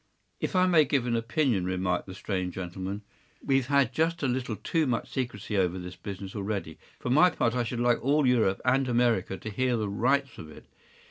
”“If 0.49 0.55
I 0.55 0.65
may 0.65 0.83
give 0.83 1.05
an 1.05 1.15
opinion,” 1.15 1.63
remarked 1.63 2.07
the 2.07 2.15
strange 2.15 2.55
gentleman, 2.55 3.03
“we’ve 3.43 3.67
had 3.67 3.93
just 3.93 4.23
a 4.23 4.27
little 4.27 4.55
too 4.55 4.87
much 4.87 5.11
secrecy 5.11 5.55
over 5.55 5.77
this 5.77 5.95
business 5.95 6.35
already. 6.35 6.79
For 6.97 7.11
my 7.11 7.29
part, 7.29 7.53
I 7.53 7.63
should 7.63 7.79
like 7.79 8.03
all 8.03 8.25
Europe 8.25 8.61
and 8.65 8.87
America 8.89 9.37
to 9.37 9.49
hear 9.51 9.77
the 9.77 9.89
rights 9.89 10.39
of 10.39 10.49
it. 10.49 10.65